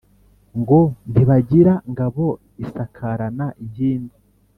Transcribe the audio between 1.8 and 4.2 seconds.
Ngabo isakarana inkindi